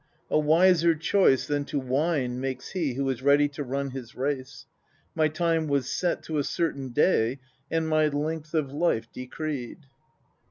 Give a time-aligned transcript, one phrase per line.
[0.29, 0.35] 13.
[0.35, 4.65] A wiser choice than to whine makes he who is ready to run his race:
[5.13, 7.37] my time was set to a certain day
[7.69, 9.85] and my length of life decreed.